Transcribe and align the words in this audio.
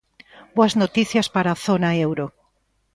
Boas 0.55 0.73
noticias 0.81 1.27
para 1.35 1.49
a 1.51 1.59
zona 1.67 1.89
euro. 2.07 2.25